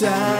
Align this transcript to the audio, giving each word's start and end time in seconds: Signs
Signs 0.00 0.39